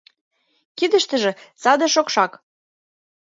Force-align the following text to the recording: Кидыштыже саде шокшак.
Кидыштыже 0.77 1.29
саде 1.61 1.87
шокшак. 1.93 2.31